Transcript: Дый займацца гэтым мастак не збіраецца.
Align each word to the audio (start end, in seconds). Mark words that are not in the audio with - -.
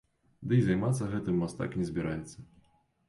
Дый 0.53 0.61
займацца 0.69 1.09
гэтым 1.11 1.37
мастак 1.43 1.77
не 1.83 1.91
збіраецца. 1.91 2.37